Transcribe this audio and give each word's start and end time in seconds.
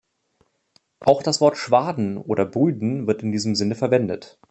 Auch 1.01 1.21
das 1.21 1.41
Wort 1.41 1.57
Schwaden 1.59 2.17
oder 2.17 2.43
Brüden 2.43 3.05
wird 3.05 3.21
in 3.21 3.31
diesem 3.31 3.53
Sinne 3.53 3.75
verwendet. 3.75 4.39